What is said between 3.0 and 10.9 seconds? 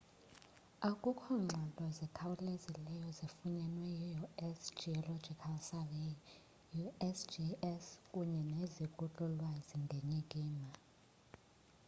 zifunyenwe yi-u.s.geological survey usgs kunye neziko lolwazi ngenyikima